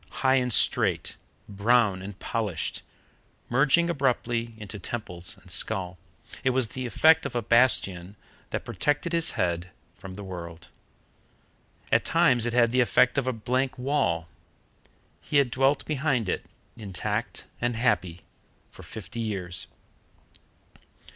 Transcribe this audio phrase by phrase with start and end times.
[0.25, 1.15] High and straight,
[1.47, 2.81] brown and polished,
[3.51, 5.99] merging abruptly into temples and skull,
[6.43, 8.15] it has the effect of a bastion
[8.49, 10.69] that protected his head from the world.
[11.91, 14.27] At times it had the effect of a blank wall.
[15.21, 16.45] He had dwelt behind it,
[16.75, 18.21] intact and happy,
[18.71, 19.67] for fifty years.